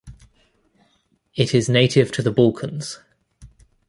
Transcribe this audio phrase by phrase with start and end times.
[1.35, 3.01] It is native to the Balkans.